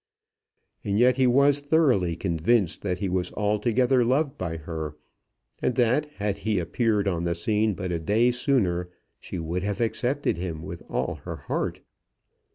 And 0.83 0.97
yet 0.97 1.17
he 1.17 1.27
was 1.27 1.59
thoroughly 1.59 2.15
convinced 2.15 2.81
that 2.81 2.97
he 2.97 3.07
was 3.07 3.31
altogether 3.33 4.03
loved 4.03 4.35
by 4.35 4.57
her, 4.57 4.95
and 5.61 5.75
that 5.75 6.07
had 6.13 6.37
he 6.37 6.57
appeared 6.57 7.07
on 7.07 7.23
the 7.23 7.35
scene 7.35 7.75
but 7.75 7.91
a 7.91 7.99
day 7.99 8.31
sooner, 8.31 8.89
she 9.19 9.37
would 9.37 9.61
have 9.61 9.79
accepted 9.79 10.37
him 10.37 10.63
with 10.63 10.81
all 10.89 11.19
her 11.25 11.35
heart. 11.35 11.81